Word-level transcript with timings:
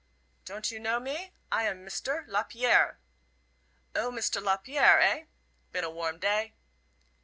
"Don't 0.45 0.71
you 0.71 0.79
know 0.79 0.99
me? 0.99 1.31
I 1.51 1.65
am 1.65 1.83
Mister 1.85 2.25
Lapierre." 2.27 2.97
"O, 3.95 4.09
Mr. 4.09 4.41
Lapierre, 4.41 4.99
eh? 4.99 5.25
Been 5.71 5.83
a 5.83 5.91
warm 5.91 6.17
day." 6.17 6.55